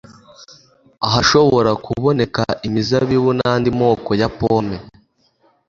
[1.07, 4.77] Ahashobora kuboneka imizabibu n’andi moko ya pome,